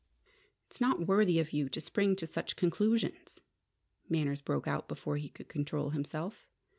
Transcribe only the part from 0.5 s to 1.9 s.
"It's not worthy of you to